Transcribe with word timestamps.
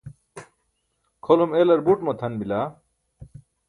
kʰolum 1.25 1.51
elar 1.61 1.79
but 1.85 1.99
matʰan 2.07 2.33
bila 2.39 2.59